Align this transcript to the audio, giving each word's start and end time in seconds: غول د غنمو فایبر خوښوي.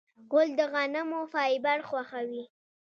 غول 0.29 0.49
د 0.59 0.61
غنمو 0.73 1.21
فایبر 1.33 1.79
خوښوي. 1.87 2.43